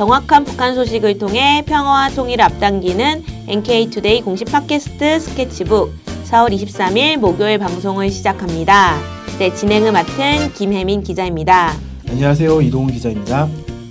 [0.00, 5.92] 정확한 북한 소식을 통해 평화와 통일을 앞당기는 NK투데이 공식 팟캐스트 스케치북
[6.24, 8.96] 4월 23일 목요일 방송을 시작합니다.
[9.38, 11.74] 네, 진행을 맡은 김혜민 기자입니다.
[12.08, 12.62] 안녕하세요.
[12.62, 13.46] 이동훈 기자입니다.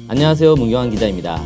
[0.07, 0.55] 안녕하세요.
[0.55, 1.39] 문경환 기자입니다.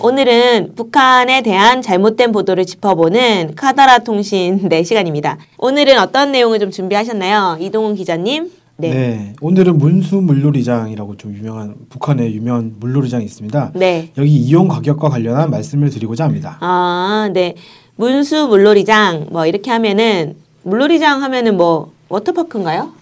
[0.00, 5.38] 오늘은 북한에 대한 잘못된 보도를 짚어보는 카다라 통신 네 시간입니다.
[5.58, 7.58] 오늘은 어떤 내용을 좀 준비하셨나요?
[7.60, 8.55] 이동훈 기자님?
[8.78, 8.90] 네.
[8.90, 9.32] 네.
[9.40, 13.72] 오늘은 문수 물놀이장이라고 좀 유명한 북한의 유명한 물놀이장이 있습니다.
[13.74, 14.10] 네.
[14.18, 16.58] 여기 이용 가격과 관련한 말씀을 드리고자 합니다.
[16.60, 17.54] 아, 네.
[17.96, 22.92] 문수 물놀이장 뭐 이렇게 하면은 물놀이장 하면은 뭐 워터파크인가요?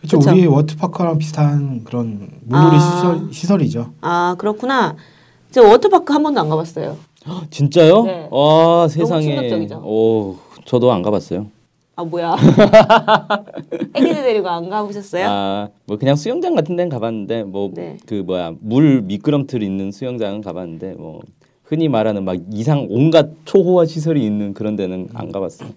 [0.00, 0.30] 그렇죠.
[0.30, 2.78] 우리 워터파크랑 비슷한 그런 물놀이 아.
[2.78, 3.92] 시설 시설이죠.
[4.02, 4.94] 아, 그렇구나.
[5.50, 6.96] 저 워터파크 한 번도 안 가봤어요.
[7.50, 8.02] 진짜요?
[8.04, 8.28] 네.
[8.30, 9.26] 와 세상에.
[9.26, 9.82] 너무 충격적이죠.
[9.84, 11.48] 오, 저도 안 가봤어요.
[12.00, 12.34] 아 뭐야?
[13.94, 15.26] 애기들 데리고 안 가보셨어요?
[15.28, 17.96] 아뭐 그냥 수영장 같은 데는 가봤는데 뭐그 네.
[18.06, 21.20] 그 뭐야 물 미끄럼틀 있는 수영장은 가봤는데 뭐
[21.64, 25.68] 흔히 말하는 막 이상 온갖 초호화 시설이 있는 그런 데는 안 가봤어요.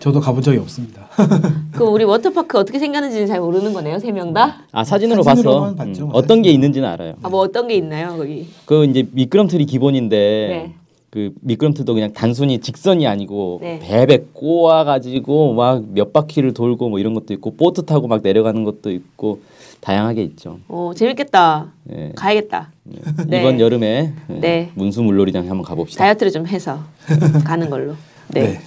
[0.00, 1.06] 저도 가본 적이 없습니다.
[1.72, 4.64] 그 우리 워터파크 어떻게 생겼는지는 잘 모르는 거네요, 세 명 다?
[4.72, 5.74] 아 사진으로 봤어.
[5.74, 7.14] 봤죠, 음, 어떤 게 있는지는 알아요.
[7.22, 8.46] 아 뭐 어떤 게 있나요, 거기?
[8.66, 10.16] 그 이제 미끄럼틀이 기본인데
[10.50, 10.74] 네.
[11.10, 13.78] 그 미끄럼틀도 그냥 단순히 직선이 아니고 네.
[13.82, 18.62] 배배 꼬아 가지고 막 몇 바퀴를 돌고 뭐 이런 것도 있고 보트 타고 막 내려가는
[18.64, 19.40] 것도 있고
[19.80, 20.58] 다양하게 있죠.
[20.68, 21.72] 오 재밌겠다.
[21.84, 22.12] 네.
[22.14, 22.70] 가야겠다.
[22.84, 23.00] 네.
[23.26, 23.40] 네.
[23.40, 24.70] 이번 여름에 네.
[24.74, 26.04] 문수 물놀이장 한번 가봅시다.
[26.04, 26.80] 다이어트를 좀 해서
[27.44, 27.94] 가는 걸로.
[28.28, 28.42] 네.
[28.42, 28.60] 네.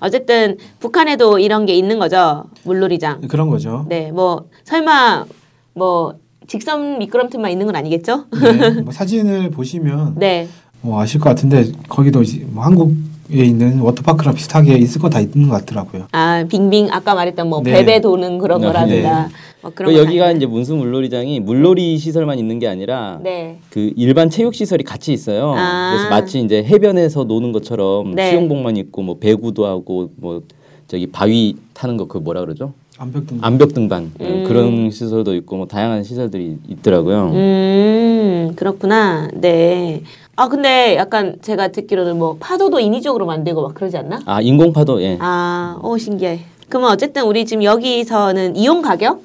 [0.00, 2.44] 어쨌든 북한에도 이런 게 있는 거죠.
[2.64, 3.20] 물놀이장.
[3.28, 3.84] 그런 거죠.
[3.88, 5.26] 네, 뭐 설마
[5.74, 6.14] 뭐
[6.48, 8.24] 직선 미끄럼틀만 있는 건 아니겠죠?
[8.42, 10.48] 네, 뭐 사진을 보시면 네.
[10.82, 12.92] 뭐 아실 것 같은데 거기도 뭐 한국
[13.32, 16.06] 에 있는 워터파크랑 비슷하게 있을 거 다 있는 것 같더라고요.
[16.12, 17.72] 아 빙빙 아까 말했던 뭐 네.
[17.72, 18.66] 베베 도는 그런 네.
[18.66, 19.22] 거라든가.
[19.28, 19.32] 네.
[19.62, 23.58] 뭐 그런 여기가 이제 문수 물놀이장이 물놀이 시설만 있는 게 아니라 네.
[23.70, 25.54] 그 일반 체육 시설이 같이 있어요.
[25.56, 25.92] 아.
[25.94, 28.30] 그래서 마치 이제 해변에서 노는 것처럼 네.
[28.30, 30.42] 수영복만 입고 뭐 배구도 하고 뭐
[30.88, 32.74] 저기 바위 타는 거 그 뭐라 그러죠?
[32.98, 33.44] 암벽 등반.
[33.52, 34.44] 암벽 등반 음.
[34.46, 37.30] 그런 시설도 있고 뭐 다양한 시설들이 있더라고요.
[37.32, 39.28] 음 그렇구나.
[39.32, 40.02] 네.
[40.34, 44.20] 아 근데 약간 제가 듣기로는 뭐 파도도 인위적으로 만들고 막 그러지 않나?
[44.24, 45.18] 아 인공 파도 예.
[45.20, 46.40] 아, 오 신기해.
[46.68, 49.22] 그러면 어쨌든 우리 지금 여기서는 이용 가격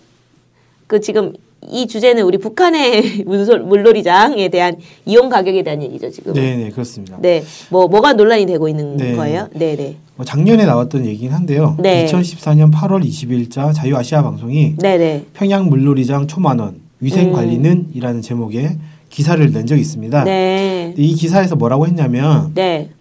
[0.85, 1.34] 그 지금
[1.69, 4.75] 이 주제는 우리 북한의 문솔, 물놀이장에 대한
[5.06, 6.34] 이용 가격에 대한 얘기죠 지금.
[6.34, 7.18] 네네 그렇습니다.
[7.22, 9.16] 네, 뭐 뭐가 논란이 되고 있는 네.
[9.16, 9.47] 거예요?
[9.53, 9.95] 네네.
[10.18, 11.78] 뭐 작년에 나왔던 얘기긴 한데요.
[11.79, 12.06] 네.
[12.06, 15.25] 2014년 8월 20일자 자유아시아 방송이 네네.
[15.34, 17.34] 평양 물놀이장 초만 원 위생 음.
[17.34, 18.78] 관리는이라는 제목의
[19.09, 20.23] 기사를 낸 적이 있습니다.
[20.23, 20.94] 네.
[20.97, 22.91] 이 기사에서 뭐라고 했냐면 네.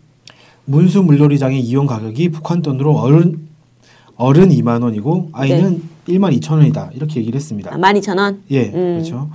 [0.64, 3.46] 문수 물놀이장의 이용 가격이 북한 돈으로 어른
[4.16, 6.14] 어른 2만 원이고 아이는 네.
[6.14, 7.72] 1만 2천 원이다 이렇게 얘기를 했습니다.
[7.72, 8.42] 아, 1만 2천 원?
[8.50, 8.94] 예, 음.
[8.94, 9.28] 그렇죠.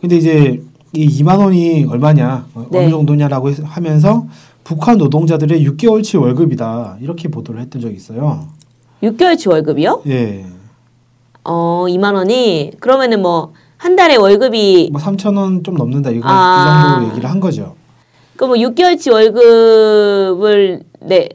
[0.00, 0.62] 근데 이제
[0.92, 2.84] 이 2만 원이 얼마냐 어, 네.
[2.84, 4.26] 어느 정도냐라고 하면서
[4.64, 8.46] 북한 노동자들의 6개월치 월급이다 이렇게 보도를 했던 적이 있어요.
[9.02, 10.02] 6개월치 월급이요?
[10.06, 10.46] 예.
[11.44, 16.96] 어, 2만 원이 그러면은 뭐 한 달에 월급이 뭐 3천 원 좀 넘는다 이거 아.
[16.96, 17.74] 이 정도 얘기를 한 거죠.
[18.36, 21.28] 그럼 뭐 6개월치 월급을 내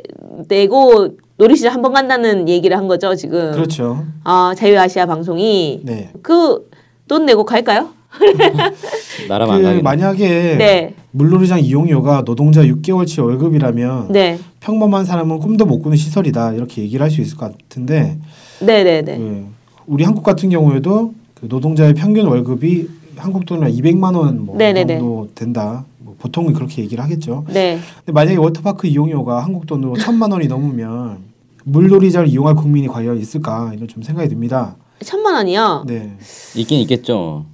[0.48, 3.52] 내고 놀이시장 한 번 간다는 얘기를 한 거죠 지금.
[3.52, 4.06] 그렇죠.
[4.24, 6.12] 아 자유아시아 방송이 네.
[6.22, 6.70] 그
[7.08, 7.90] 돈 내고 갈까요?
[9.28, 10.94] 나라만 그 만약에 네.
[11.12, 14.40] 물놀이장 이용료가 노동자 6개월치 월급이라면 네.
[14.62, 18.18] 평범한 사람은 꿈도 못 꾸는 시설이다 이렇게 얘기를 할 수 있을 것 같은데.
[18.62, 19.18] 네네네.
[19.18, 19.46] 그
[19.88, 22.88] 우리 한국 같은 경우에도 그 노동자의 평균 월급이
[23.18, 25.84] 한국 돈으로 200만 원뭐 정도 된다.
[25.98, 27.46] 뭐 보통은 그렇게 얘기를 하겠죠.
[27.50, 27.80] 네.
[27.98, 31.18] 근데 만약에 워터파크 이용료가 한국 돈으로 천만 원이 넘으면
[31.64, 34.76] 물놀이장을 이용할 국민이 과연 있을까 이런 좀 생각이 듭니다.
[35.04, 35.86] 천만 원이요?
[35.88, 36.16] 네.
[36.56, 37.46] 있긴 있겠죠.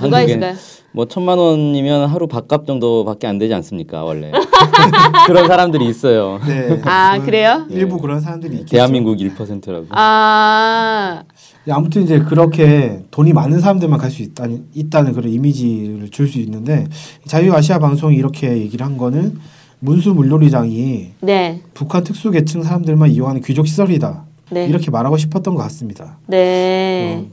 [0.00, 0.54] 누가 있을까요?
[0.92, 4.32] 뭐 천만 원이면 하루 밥값 정도밖에 안 되지 않습니까 원래
[5.26, 6.40] 그런 사람들이 있어요.
[6.46, 6.80] 네.
[6.84, 7.66] 아 그래요?
[7.68, 8.70] 일부 그런 사람들이 있겠죠.
[8.70, 9.86] 대한민국 1%라고.
[9.90, 11.22] 아
[11.68, 16.86] 아무튼 이제 그렇게 돈이 많은 사람들만 갈 수 있다는 있다는 그런 이미지를 줄 수 있는데
[17.26, 19.38] 자유아시아 방송이 이렇게 얘기를 한 거는
[19.80, 21.60] 문수 물놀이장이 네.
[21.74, 24.24] 북한 특수계층 사람들만 이용하는 귀족 시설이다.
[24.50, 24.66] 네.
[24.66, 26.18] 이렇게 말하고 싶었던 것 같습니다.
[26.28, 27.24] 네.
[27.28, 27.30] 어,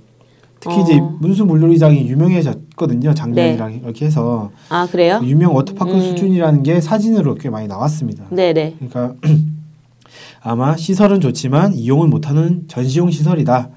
[0.60, 0.82] 특히 어.
[0.82, 3.14] 이제 문수 물놀이장이 유명해졌거든요.
[3.14, 3.82] 작년이랑 네.
[3.84, 4.52] 이렇게 해서.
[4.70, 5.22] 아 그래요?
[5.24, 6.00] 유명 워터파크 음.
[6.02, 8.26] 수준이라는 게 사진으로 꽤 많이 나왔습니다.
[8.32, 8.54] 네네.
[8.54, 8.76] 네.
[8.90, 9.16] 그러니까
[10.42, 13.70] 아마 시설은 좋지만 이용을 못하는 전시용 시설이다.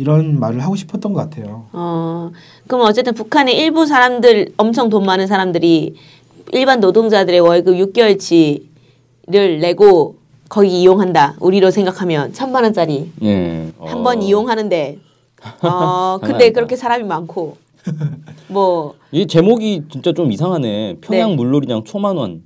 [0.00, 1.66] 이런 말을 하고 싶었던 것 같아요.
[1.72, 2.30] 어,
[2.66, 5.94] 그럼 어쨌든 북한의 일부 사람들 엄청 돈 많은 사람들이
[6.52, 10.16] 일반 노동자들의 월급 6개월치를 내고
[10.48, 11.36] 거기 이용한다.
[11.38, 13.70] 우리로 생각하면 천만 원짜리 예.
[13.78, 14.20] 한번 어.
[14.22, 14.98] 이용하는데
[15.62, 17.56] 어, 근데 그렇게 사람이 많고
[18.48, 20.98] 뭐 이 제목이 진짜 좀 이상하네.
[21.00, 21.36] 평양 네.
[21.36, 22.42] 물놀이장 초만 원.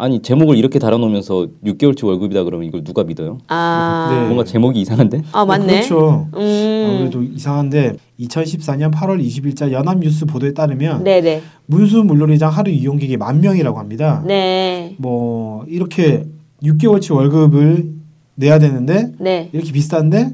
[0.00, 3.36] 아니 제목을 이렇게 달아놓으면서 6개월치 월급이다 그러면 이걸 누가 믿어요?
[3.48, 4.24] 아 네.
[4.24, 5.22] 뭔가 제목이 이상한데?
[5.32, 5.66] 아 맞네.
[5.86, 6.26] 그렇죠.
[6.34, 6.86] 음.
[6.88, 11.42] 아무래도 이상한데 2014년 8월 20일자 연합뉴스 보도에 따르면 네네.
[11.66, 14.24] 문수 물놀이장 하루 이용객이 만 명이라고 합니다.
[14.26, 14.94] 네.
[14.98, 16.24] 뭐 이렇게
[16.62, 17.92] 6개월치 월급을
[18.36, 19.50] 내야 되는데 네.
[19.52, 20.32] 이렇게 비싼데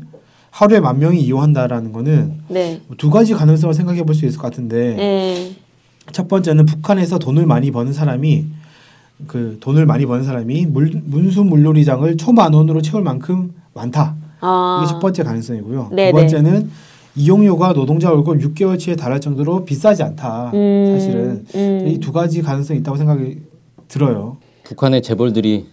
[0.52, 2.80] 하루에 만 명이 이용한다라는 거는 네.
[2.98, 5.52] 두 가지 가능성을 생각해 볼 수 있을 것 같은데 네.
[6.12, 8.44] 첫 번째는 북한에서 돈을 많이 버는 사람이
[9.26, 14.14] 그 돈을 많이 버는 사람이 물, 문수 물놀이장을 초만 원으로 채울 만큼 많다.
[14.40, 14.80] 아.
[14.82, 15.88] 이게 첫 번째 가능성이고요.
[15.90, 16.10] 네네.
[16.12, 16.70] 두 번째는
[17.16, 20.50] 이용료가 노동자 월급 6개월치에 달할 정도로 비싸지 않다.
[20.52, 20.96] 음.
[20.98, 21.88] 사실은 음.
[21.88, 23.38] 이두 가지 가능성이 있다고 생각이
[23.88, 24.36] 들어요.
[24.64, 25.66] 북한의 재벌들이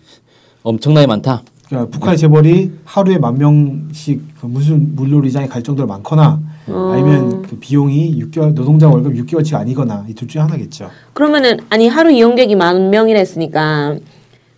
[0.64, 1.44] 엄청나게 많다.
[1.68, 6.92] 그러니까 북한의 재벌이 하루에 만 명씩 그 무슨 물놀이장에 갈 정도로 많거나 어.
[6.94, 10.90] 아니면 그 비용이 6개월 노동자 월급 6개월치 아니거나 이 둘 중에 하나겠죠.
[11.14, 13.98] 그러면은 아니 하루 이용객이 만 명이라 했으니까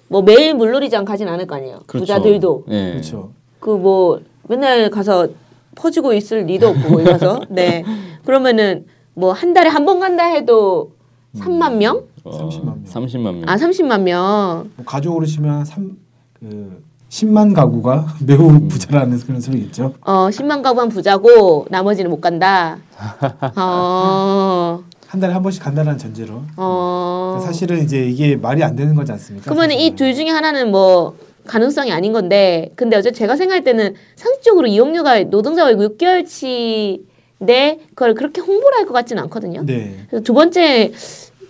[0.07, 1.79] 뭐 매일 물놀이장 가진 않을 거 아니에요.
[1.87, 1.99] 그렇죠.
[2.05, 2.65] 부자들도.
[2.67, 2.91] 네.
[2.91, 3.31] 그렇죠.
[3.59, 5.27] 그 뭐 맨날 가서
[5.73, 7.41] 퍼지고 있을 리도 없고 거기 가서.
[7.49, 7.83] 네.
[8.23, 8.85] 그러면은
[9.15, 10.91] 뭐 한 달에 한 번 간다 해도
[11.33, 11.39] 음.
[11.39, 12.03] 3만 명?
[12.23, 12.83] 어, 30만 명.
[12.85, 13.43] 30만 명.
[13.47, 14.69] 아, 30만 명.
[14.75, 15.97] 뭐 가족으로 치면 3,
[16.39, 16.83] 그
[17.15, 18.67] 10만 가구가 매우 음.
[18.67, 19.94] 부자라는 그런 소리겠죠.
[20.01, 22.77] 어, 10만 가구만 부자고 나머지는 못 간다.
[23.56, 24.83] 어.
[25.07, 26.41] 한 달에 한 번씩 간다는 전제로.
[26.57, 27.39] 어.
[27.45, 29.45] 사실은 이제 이게 말이 안 되는 거지 않습니까?
[29.50, 31.15] 그러면 이 둘 중에 하나는 뭐
[31.47, 38.41] 가능성이 아닌 건데, 근데 어제 제가 생각할 때는 상식적으로 이용료가 노동자 월급 6개월치인데 그걸 그렇게
[38.41, 39.63] 홍보를 할 것 같지는 않거든요.
[39.63, 39.95] 네.
[40.09, 40.91] 그래서 두 번째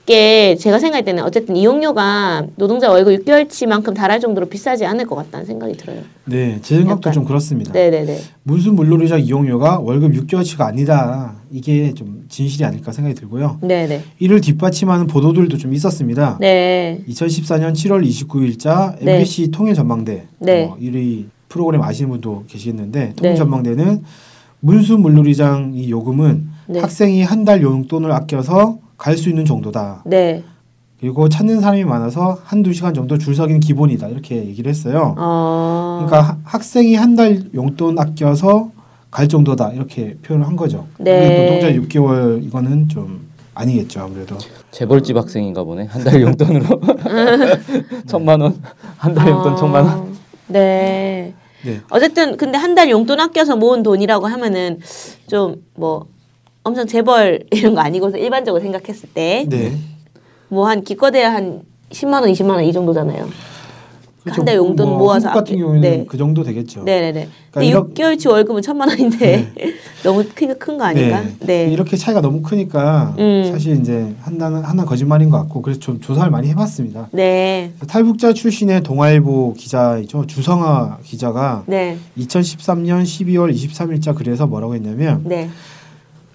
[0.05, 5.45] 게 제가 생각할 때는 어쨌든 이용료가 노동자 월급 6개월치만큼 달할 정도로 비싸지 않을 것 같다는
[5.47, 6.01] 생각이 들어요.
[6.25, 7.13] 네, 제 생각도 약간.
[7.13, 7.73] 좀 그렇습니다.
[7.73, 8.19] 네네네.
[8.43, 11.33] 문수 물놀이자 이용료가 월급 6개월치가 아니다.
[11.51, 13.57] 이게 좀 진실이 아닐까 생각이 들고요.
[13.61, 14.01] 네네.
[14.19, 16.37] 이를 뒷받침하는 보도들도 좀 있었습니다.
[16.39, 16.99] 네.
[17.09, 19.51] 2014년 7월 29일자 MBC 네.
[19.51, 20.65] 통일 전망대 네.
[20.65, 24.01] 어, 1위 프로그램 아시는 분도 계시겠는데 통일 전망대는 네.
[24.59, 26.79] 문수 물놀이장 이 요금은 네.
[26.79, 30.03] 학생이 한 달 용돈을 아껴서 갈 수 있는 정도다.
[30.05, 30.43] 네.
[30.99, 34.07] 그리고 찾는 사람이 많아서 한두 시간 정도 줄 서기는 기본이다.
[34.07, 35.13] 이렇게 얘기를 했어요.
[35.17, 36.05] 어...
[36.07, 38.71] 그러니까 학생이 한 달 용돈 아껴서
[39.11, 39.71] 갈 정도다.
[39.73, 40.87] 이렇게 표현을 한 거죠.
[40.97, 41.45] 네.
[41.45, 44.01] 노동자 6개월 이거는 좀 아니겠죠.
[44.01, 44.37] 아무래도.
[44.71, 45.85] 재벌집 학생인가 보네.
[45.85, 46.65] 한 달 용돈으로
[48.07, 48.55] 천만 원.
[48.97, 49.55] 한 달 용돈 어...
[49.55, 50.15] 천만 원.
[50.47, 51.33] 네.
[51.63, 51.81] 네.
[51.89, 54.79] 어쨌든 근데 한 달 용돈 아껴서 모은 돈이라고 하면은
[55.27, 56.07] 좀 뭐
[56.65, 59.77] 엄청 재벌 이런 거 아니고서 일반적으로 생각했을 때 네.
[60.49, 63.29] 뭐 한 기껏해야 한 10만 원, 20만 원 이 정도잖아요.
[64.23, 64.41] 그렇죠.
[64.41, 66.05] 한달 용돈 뭐 모아서 같은 경우에는 네.
[66.07, 66.81] 그 정도 되겠죠.
[66.83, 67.27] 네네네.
[67.51, 69.73] 그러니까 근데 6개월치 월급은 천만 원인데 네.
[70.01, 71.21] 너무 크게 큰거 아닌가?
[71.21, 71.35] 네.
[71.41, 71.71] 네.
[71.71, 73.47] 이렇게 차이가 너무 크니까 음.
[73.51, 77.09] 사실 이제 하나는 하나 거짓말인 것 같고 그래서 좀 조사를 많이 해봤습니다.
[77.11, 77.71] 네.
[77.87, 81.99] 탈북자 출신의 동아일보 기자이죠 주성아 기자가 네.
[82.17, 85.23] 2013년 12월 23일자 글에서 뭐라고 했냐면.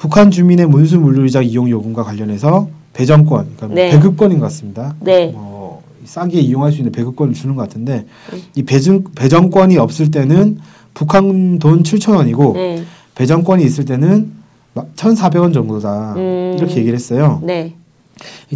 [0.00, 0.02] 네.
[0.02, 3.90] 북한 주민의 문수 물놀이장 이용 요금과 관련해서 배정권, 그러니까 뭐 네.
[3.90, 4.94] 배급권인 것 같습니다.
[5.00, 5.28] 네.
[5.28, 8.40] 뭐 싸게 이용할 수 있는 배급권을 주는 것 같은데 네.
[8.54, 10.58] 이 배정 배정권이 없을 때는
[10.94, 12.82] 북한 돈 7천 원이고 네.
[13.14, 14.32] 배정권이 있을 때는
[14.74, 16.54] 1,400원 정도다 음.
[16.56, 17.40] 이렇게 얘기를 했어요.
[17.44, 17.74] 네.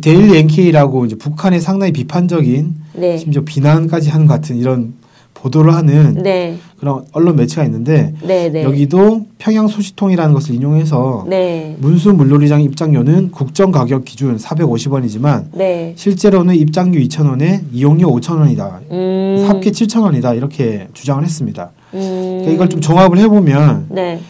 [0.01, 3.19] 데일리 NK라고 이제 북한의 상당히 비판적인 네.
[3.19, 4.95] 심지어 비난까지 하는 것 같은 이런
[5.45, 6.57] 보도를 하는 네.
[6.79, 8.65] 그런 언론 매체가 있는데 네, 네.
[8.65, 11.77] 여기도 평양 소식통이라는 것을 인용해서 네.
[11.81, 15.93] 문수 물놀이장 입장료는 국정 가격 기준 450원이지만 네.
[15.97, 18.91] 실제로는 입장료 2,000원에 이용료 5,000원이다.
[18.91, 19.45] 음.
[19.47, 20.35] 합계 7,000원이다.
[20.35, 21.71] 이렇게 주장을 했습니다.
[21.93, 21.99] 음.
[22.41, 24.21] 그러니까 이걸 좀 종합을 해 보면 네.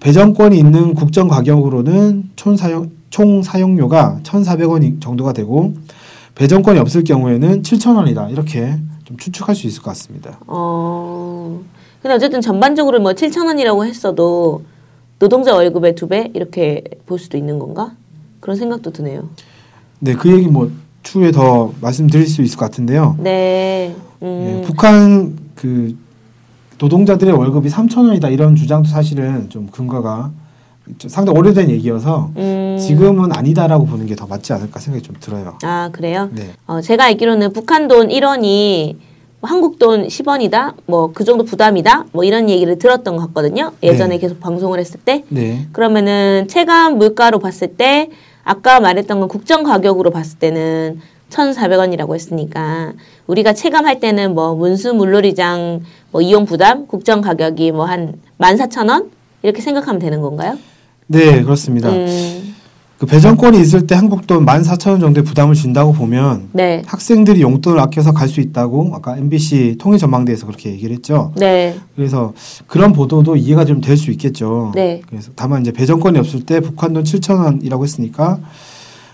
[0.00, 5.74] 배정권이 있는 국정 가격으로는 총 사용 총 사용료가 1,400원 정도가 되고
[6.34, 8.30] 배정권이 없을 경우에는 7,000원이다.
[8.30, 8.76] 이렇게
[9.10, 10.38] 좀 추측할 수 있을 것 같습니다.
[10.46, 11.60] 어.
[12.00, 14.62] 근데 어쨌든 전반적으로 뭐 7천 원이라고 했어도
[15.18, 17.92] 노동자 월급의 두 배 이렇게 볼 수도 있는 건가?
[18.38, 19.28] 그런 생각도 드네요.
[19.98, 20.70] 네, 그 얘기 뭐
[21.02, 23.16] 추후에 더 말씀드릴 수 있을 것 같은데요.
[23.18, 23.94] 네.
[24.22, 24.26] 음.
[24.62, 25.96] 네 북한 그
[26.78, 30.30] 노동자들의 월급이 3천 원이다 이런 주장도 사실은 좀 근거가
[31.06, 32.76] 상당히 오래된 얘기여서 음.
[32.80, 35.56] 지금은 아니다라고 보는 게 더 맞지 않을까 생각이 좀 들어요.
[35.62, 36.28] 아 그래요?
[36.32, 36.50] 네.
[36.66, 38.96] 어, 제가 알기로는 북한 돈 1원이
[39.40, 43.72] 뭐 한국 돈 10원이다, 뭐 그 정도 부담이다, 뭐 이런 얘기를 들었던 것 같거든요.
[43.82, 44.18] 예전에 네.
[44.18, 45.24] 계속 방송을 했을 때.
[45.28, 45.66] 네.
[45.72, 48.10] 그러면은 체감 물가로 봤을 때
[48.44, 52.92] 아까 말했던 건 국정 가격으로 봤을 때는 1,400원이라고 했으니까
[53.28, 59.08] 우리가 체감할 때는 뭐 문수 물놀이장 뭐 이용 부담 국정 가격이 뭐 한 14,000원
[59.42, 60.58] 이렇게 생각하면 되는 건가요?
[61.06, 61.90] 네, 그렇습니다.
[61.90, 62.54] 음.
[62.98, 66.82] 그 배정권이 있을 때 한국 돈 14,000원 정도의 부담을 준다고 보면 네.
[66.84, 71.32] 학생들이 용돈을 아껴서 갈 수 있다고 아까 MBC 통일 전망대에서 그렇게 얘기를 했죠.
[71.36, 71.76] 네.
[71.96, 72.34] 그래서
[72.66, 74.72] 그런 보도도 이해가 좀 될 수 있겠죠.
[74.74, 75.00] 네.
[75.08, 78.38] 그래서 다만 이제 배정권이 없을 때 북한 돈 7,000원이라고 했으니까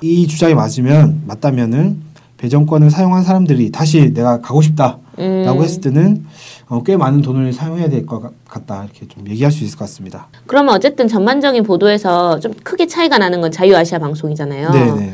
[0.02, 1.98] 이 주장이 맞으면 맞다면은
[2.38, 5.62] 배정권을 사용한 사람들이 다시 내가 가고 싶다라고 음.
[5.62, 6.24] 했을 때는
[6.68, 10.28] 어, 꽤 많은 돈을 사용해야 될 것 같다 이렇게 좀 얘기할 수 있을 것 같습니다.
[10.46, 14.70] 그러면 어쨌든 전반적인 보도에서 좀 크게 차이가 나는 건 자유아시아 방송이잖아요.
[14.70, 15.12] 네네.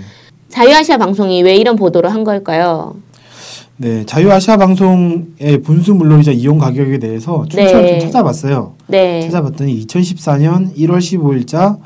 [0.49, 2.97] 자유아시아 방송이 왜 이런 보도를 한 걸까요?
[3.77, 7.99] 네, 자유아시아 방송의 분수 물놀이자 이용 가격에 대해서 추천을 네.
[8.01, 8.75] 좀 찾아봤어요.
[8.89, 9.21] 네.
[9.23, 11.79] 찾아봤더니 2014년 1월 15일자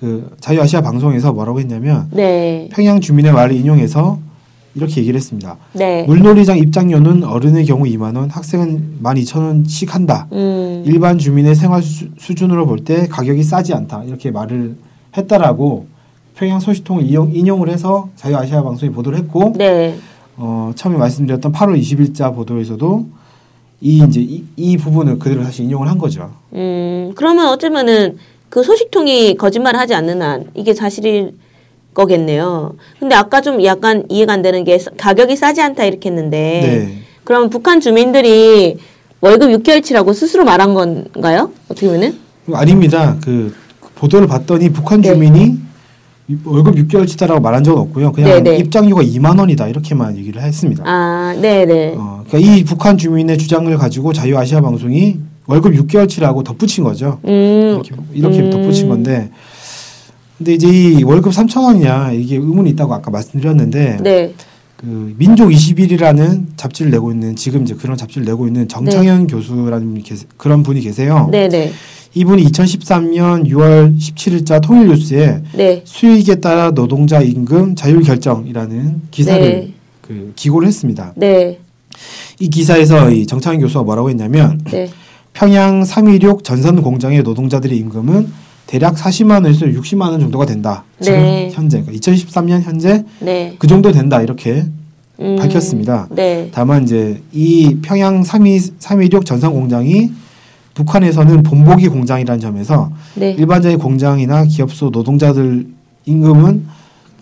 [0.00, 2.68] 그 자유아시아 방송에서 뭐라고 했냐면 네.
[2.72, 4.18] 평양 주민의 말을 인용해서
[4.76, 5.56] 이렇게 얘기를 했습니다.
[5.72, 6.04] 네.
[6.04, 10.28] 물놀이장 입장료는 어른의 경우 2만 원, 학생은 12,000원씩 한다.
[10.32, 10.82] 음.
[10.86, 14.04] 일반 주민의 생활 수, 준으로 볼 때 가격이 싸지 않다.
[14.04, 14.76] 이렇게 말을
[15.16, 15.86] 했다라고
[16.36, 19.96] 평양 소식통을 이용, 인용을 해서 자유아시아 방송이 보도를 했고 네.
[20.36, 23.06] 어, 처음에 말씀드렸던 8월 20일자 보도에서도
[23.80, 26.30] 이 이제 이, 이 부분을 그대로 다시 인용을 한 거죠.
[26.52, 28.18] 음, 그러면 어쩌면은
[28.50, 31.32] 그 소식통이 거짓말을 하지 않는 한 이게 사실일
[31.96, 32.74] 거겠네요.
[33.00, 36.98] 근데 아까 좀 약간 이해가 안 되는 게 가격이 싸지 않다 이렇게 했는데 네.
[37.24, 38.76] 그럼 북한 주민들이
[39.22, 41.50] 월급 6개월치라고 스스로 말한 건가요?
[41.68, 42.18] 어떻게 보면은?
[42.52, 43.16] 아닙니다.
[43.24, 43.54] 그
[43.96, 45.08] 보도를 봤더니 북한 네.
[45.08, 45.58] 주민이
[46.26, 46.36] 네.
[46.44, 48.12] 월급 6개월치다라고 말한 적은 없고요.
[48.12, 48.50] 그냥 네네.
[48.50, 48.56] 네.
[48.58, 50.84] 입장료가 2만 원이다 이렇게만 얘기를 했습니다.
[50.86, 51.94] 아, 네, 네.
[51.96, 57.20] 어, 그러니까 이 북한 주민의 주장을 가지고 자유아시아 방송이 월급 6개월치라고 덧붙인 거죠.
[57.24, 57.80] 음.
[57.82, 58.50] 이렇게, 이렇게 음.
[58.50, 59.30] 덧붙인 건데
[60.38, 64.34] 근데 이제 이 월급 3천 원이냐 이게 의문이 있다고 아까 말씀드렸는데 네.
[64.76, 69.34] 그 민족 21이라는 잡지를 내고 있는 지금 이제 그런 잡지를 내고 있는 정창현 네.
[69.34, 71.28] 교수라는 분이 계세, 그런 분이 계세요.
[71.32, 71.72] 네, 네.
[72.14, 75.82] 이분이 2013년 6월 17일자 통일뉴스에 네.
[75.84, 79.72] 수익에 따라 노동자 임금 자율 결정이라는 기사를 네.
[80.02, 81.12] 그 기고를 했습니다.
[81.16, 81.58] 네.
[82.38, 84.90] 이 기사에서 이 정창현 교수가 뭐라고 했냐면 네.
[85.32, 90.84] 평양 316 전선 공장의 노동자들의 임금은 대략 40만 원에서 60만 원 정도가 된다.
[91.00, 91.50] 지금 네.
[91.52, 93.54] 현재 그러니까 2013년 현재 네.
[93.58, 94.66] 그 정도 된다 이렇게
[95.20, 96.08] 음, 밝혔습니다.
[96.10, 96.50] 네.
[96.52, 100.10] 다만 이제 이 평양 3위 316 전선 공장이
[100.74, 103.32] 북한에서는 본보기 공장이라는 점에서 네.
[103.32, 105.66] 일반적인 공장이나 기업소 노동자들
[106.04, 106.66] 임금은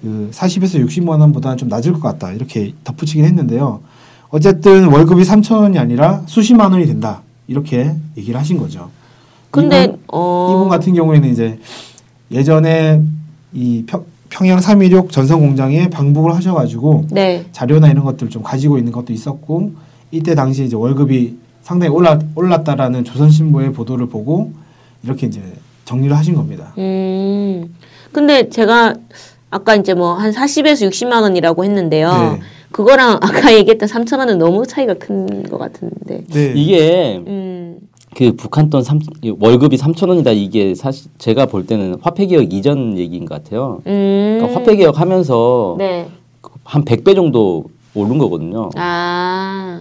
[0.02, 3.80] 그 40에서 60만 원보다 좀 낮을 것 같다 이렇게 덧붙이긴 했는데요.
[4.30, 8.90] 어쨌든 월급이 3천 원이 아니라 수십만 원이 된다 이렇게 얘기를 하신 거죠.
[9.54, 10.54] 근데 이분, 어...
[10.56, 11.58] 이분 같은 경우에는 이제
[12.30, 13.00] 예전에
[13.52, 17.44] 이 평, 평양 316 전선 공장에 방북을 하셔가지고 네.
[17.52, 19.72] 자료나 이런 것들 좀 가지고 있는 것도 있었고
[20.10, 24.52] 이때 당시 이제 월급이 상당히 올라 올랐다라는 조선신보의 보도를 보고
[25.02, 25.40] 이렇게 이제
[25.84, 26.72] 정리를 하신 겁니다.
[26.78, 27.74] 음.
[28.12, 28.94] 근데 제가
[29.50, 32.08] 아까 이제 뭐 한 40에서 60만 원이라고 했는데요.
[32.10, 32.40] 네.
[32.72, 36.24] 그거랑 아까 얘기했던 3천 원은 너무 차이가 큰 것 같은데.
[36.28, 36.52] 네.
[36.56, 37.43] 이게 음.
[38.14, 39.00] 그 북한 돈 3,
[39.40, 43.82] 월급이 3천 원이다 이게 사실 제가 볼 때는 화폐 개혁 이전 얘기인 것 같아요.
[43.86, 44.38] 음.
[44.38, 46.08] 그러니까 화폐 개혁 하면서 네.
[46.62, 48.70] 한 100배 정도 오른 거거든요.
[48.76, 49.80] 아.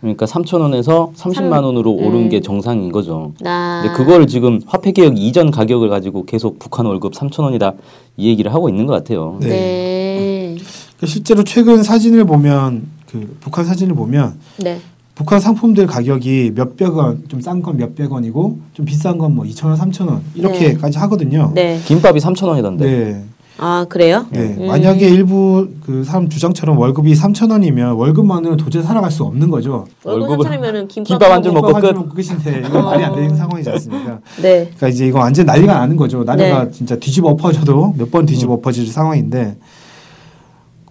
[0.00, 2.06] 그러니까 3천 원에서 30만 원으로 음.
[2.06, 3.32] 오른 게 정상인 거죠.
[3.44, 3.82] 아.
[3.82, 7.74] 근데 그걸 지금 화폐 개혁 이전 가격을 가지고 계속 북한 월급 3천 원이다
[8.16, 9.38] 이 얘기를 하고 있는 것 같아요.
[9.40, 9.48] 네.
[9.48, 10.56] 네.
[10.96, 14.78] 그러니까 실제로 최근 사진을 보면 그 북한 사진을 보면 네.
[15.14, 19.68] 북한 상품들 가격이 몇백 원, 좀 싼 건 몇백 원이고 좀 비싼 건 뭐 이천
[19.70, 21.00] 원, 삼천 원 이렇게까지 네.
[21.00, 21.52] 하거든요.
[21.54, 21.80] 네.
[21.84, 22.84] 김밥이 삼천 원이던데.
[22.84, 23.24] 네.
[23.56, 24.26] 아 그래요?
[24.30, 24.56] 네.
[24.58, 24.66] 음.
[24.66, 29.86] 만약에 일부 그 사람 주장처럼 월급이 삼천 원이면 월급만으로 도저히 살아갈 수 없는 거죠.
[30.02, 31.94] 월급 삼천이면은 김밥, 김밥 한줄 먹고 끝.
[32.14, 34.18] 끝인데 이거 말이 안 되는 상황이지 않습니까?
[34.42, 34.64] 네.
[34.64, 36.24] 그러니까 이제 이거 완전 난리가 나는 거죠.
[36.24, 36.70] 나라가 네.
[36.72, 38.58] 진짜 뒤집어 엎어져도 몇 번 뒤집어 음.
[38.58, 39.56] 엎어질 상황인데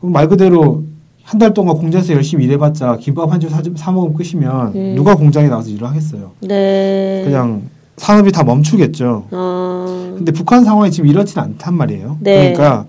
[0.01, 0.84] 말 그대로
[1.24, 4.94] 한 달 동안 공장에서 열심히 일해봤자 김밥 한 줄 사 먹으면 끝이면 음.
[4.96, 6.32] 누가 공장에 나와서 일을 하겠어요.
[6.42, 7.22] 네.
[7.25, 7.63] 그냥
[7.98, 9.27] 산업이 다 멈추겠죠.
[9.32, 10.13] 어.
[10.18, 12.18] 근데 북한 상황이 지금 이렇지는 않단 말이에요.
[12.20, 12.53] 네.
[12.53, 12.86] 그러니까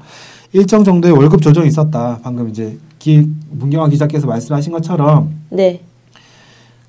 [0.53, 2.19] 일정 정도의 월급 조정이 있었다.
[2.23, 5.81] 방금 이제 기, 문경환 기자께서 말씀하신 것처럼 네.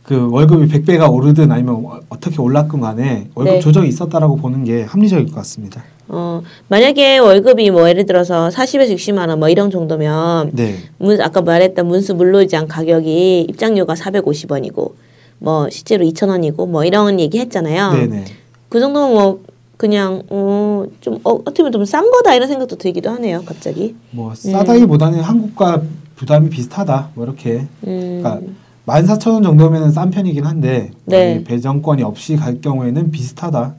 [0.04, 3.60] 그 월급이 100배가 오르든 아니면 어떻게 올랐건 간에 월급 네.
[3.60, 5.84] 조정이 있었다라고 보는 게 합리적일 것 같습니다.
[6.08, 10.76] 어, 만약에 월급이 뭐 예를 들어서 40에서 60만 원 뭐 이런 정도면 네.
[10.98, 14.92] 문, 아까 말했던 문수 물로이장 가격이 입장료가 450원이고
[15.40, 17.92] 뭐 실제로 2,000원이고 뭐 이런 얘기 했잖아요.
[17.94, 18.26] 네네.
[18.70, 19.40] 그 정도면 뭐
[19.78, 23.44] 그냥 어, 좀 어, 어떻게 보면 좀 싼 거다 이런 생각도 들기도 하네요.
[23.46, 23.96] 갑자기.
[24.12, 25.24] 뭐 싸다기보다는 음.
[25.24, 25.82] 한국과
[26.16, 27.10] 부담이 비슷하다.
[27.16, 27.66] 뭐 이렇게.
[27.86, 28.22] 음.
[28.24, 28.40] 그러니까
[28.86, 31.44] 14,000원 정도면은 싼 편이긴 한데 네.
[31.44, 33.74] 배정권이 없이 갈 경우에는 비슷하다.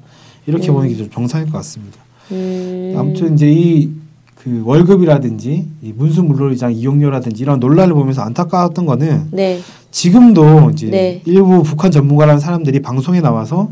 [0.46, 0.74] 이렇게 음.
[0.74, 1.98] 보는 게 좀 정상일 것 같습니다.
[2.32, 2.94] 음.
[2.96, 4.06] 아무튼 이제 이
[4.46, 9.58] 그 월급이라든지 이 문수 물놀이장 이용료라든지 이런 논란을 보면서 안타까웠던 거는 네.
[9.90, 11.20] 지금도 이제 네.
[11.24, 13.70] 일부 북한 전문가라는 사람들이 방송에 나와서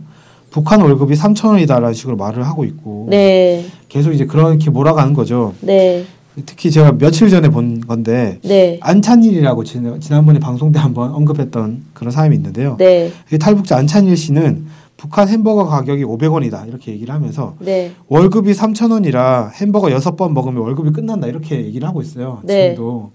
[0.50, 3.64] 북한 월급이 3천 원이다라는 식으로 말을 하고 있고 네.
[3.88, 5.54] 계속 이제 그렇게 몰아가는 거죠.
[5.60, 6.06] 네.
[6.44, 8.80] 특히 제가 며칠 전에 본 건데 네.
[8.82, 12.74] 안찬일이라고 지난, 지난번에 방송 때 한번 언급했던 그런 사람이 있는데요.
[12.80, 13.12] 네.
[13.40, 17.92] 탈북자 안찬일 씨는 북한 햄버거 가격이 500원이다 이렇게 얘기를 하면서 네.
[18.08, 22.40] 월급이 3,000원이라 햄버거 6번 먹으면 월급이 끝난다 이렇게 얘기를 하고 있어요.
[22.44, 22.70] 네.
[22.70, 23.10] 지금도.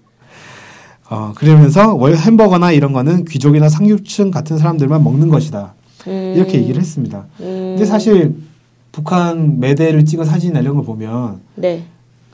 [1.10, 5.74] 어, 그러면서 월 햄버거나 이런 거는 귀족이나 상류층 같은 사람들만 먹는 것이다.
[6.06, 6.34] 음.
[6.36, 7.26] 이렇게 얘기를 했습니다.
[7.40, 7.74] 음.
[7.76, 8.36] 근데 사실
[8.92, 11.84] 북한 매대를 찍은 사진이나 이런 걸 보면 네.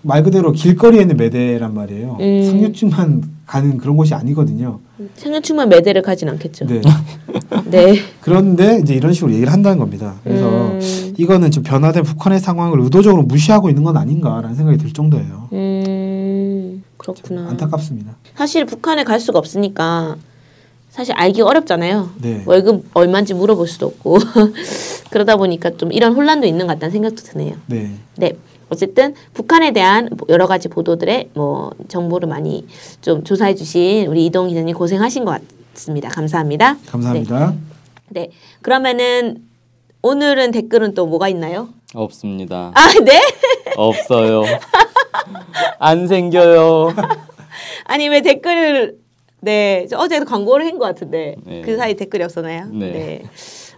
[0.07, 2.17] 말 그대로 길거리에 있는 매대란 말이에요.
[2.21, 2.43] 음.
[2.45, 4.79] 상류층만 가는 그런 곳이 아니거든요.
[5.17, 6.67] 상류층만 매대를 가진 않겠죠.
[6.67, 6.81] 네.
[7.67, 7.97] 네.
[8.21, 10.15] 그런데 이제 이런 식으로 얘기를 한다는 겁니다.
[10.23, 11.15] 그래서 음.
[11.19, 15.49] 이거는 좀 변화된 북한의 상황을 의도적으로 무시하고 있는 건 아닌가라는 생각이 들 정도예요.
[15.53, 16.85] 음.
[16.97, 17.49] 그렇구나.
[17.51, 18.17] 안타깝습니다.
[18.37, 20.17] 사실 북한에 갈 수가 없으니까
[20.91, 22.11] 사실 알기 어렵잖아요.
[22.23, 22.43] 네.
[22.47, 24.19] 월급 얼마인지 물어볼 수도 없고
[25.11, 27.57] 그러다 보니까 좀 이런 혼란도 있는 것 같다는 생각도 드네요.
[27.67, 27.91] 네.
[28.17, 28.33] 네.
[28.69, 32.67] 어쨌든 북한에 대한 여러 가지 보도들의 뭐 정보를 많이
[33.01, 35.41] 좀 조사해 주신 우리 이동 기자님 고생하신 것
[35.75, 36.09] 같습니다.
[36.09, 36.77] 감사합니다.
[36.87, 37.55] 감사합니다.
[38.09, 38.21] 네.
[38.23, 38.31] 네.
[38.63, 39.45] 그러면은
[40.03, 41.69] 오늘은 댓글은 또 뭐가 있나요?
[41.95, 42.73] 없습니다.
[42.75, 43.21] 아, 네?
[43.77, 44.45] 없어요.
[45.79, 46.93] 안 생겨요.
[47.85, 48.97] 아니 왜 댓글을
[49.41, 51.61] 네 어제도 광고를 한 것 같은데 네.
[51.63, 52.67] 그 사이 댓글이 없었나요?
[52.73, 52.91] 네.
[52.93, 53.23] 네.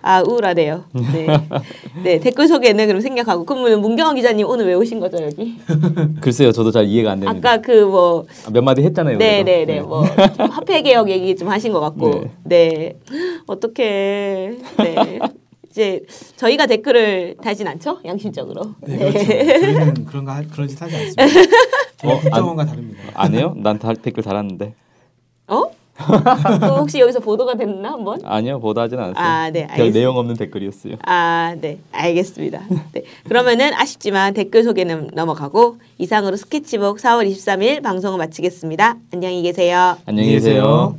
[0.02, 0.84] 아 우울하네요.
[1.12, 1.26] 네.
[2.02, 5.58] 네 댓글 소개는 그럼 생략하고 그러면 문경원 기자님 오늘 왜 오신 거죠 여기?
[6.20, 7.50] 글쎄요 저도 잘 이해가 안 됩니다.
[7.50, 9.18] 아까 그 뭐몇 아, 마디 했잖아요.
[9.18, 9.80] 네네네 네.
[9.80, 10.02] 뭐
[10.50, 12.11] 화폐 개혁 얘기 좀 하신 것 같고
[12.44, 12.98] 네, 네.
[13.46, 15.18] 어떻게 네.
[15.70, 16.00] 이제
[16.37, 18.74] 저희가 댓글을 달진 않죠 양심적으로.
[18.80, 19.11] 네, 네.
[19.12, 19.26] 그렇죠.
[19.26, 21.24] 저희는 그런 거 그런 짓 하지 않습니다.
[22.04, 23.00] 어, 국정원과 다릅니다.
[23.14, 23.54] 안 해요?
[23.56, 24.74] 난 다, 댓글 달았는데.
[25.48, 25.64] 어?
[26.78, 28.20] 혹시 여기서 보도가 됐나 한번?
[28.24, 29.24] 아니요 보도하진 않았어요.
[29.24, 30.96] 아, 네, 별 내용 없는 댓글이었어요.
[31.04, 32.62] 아, 네, 알겠습니다.
[32.92, 38.96] 네, 그러면은 아쉽지만 댓글 소개는 넘어가고 이상으로 스케치북 4월 23일 방송을 마치겠습니다.
[39.12, 39.96] 안녕히 계세요.
[40.06, 40.98] 안녕히 계세요.